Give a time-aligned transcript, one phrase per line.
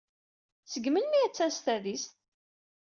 [0.71, 2.11] Seg melmi ay attan s tadist?